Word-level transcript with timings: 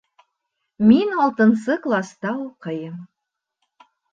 Мин 0.91 1.13
алтынсы 1.25 1.77
класта 1.85 2.35
уҡыйым. 2.47 2.99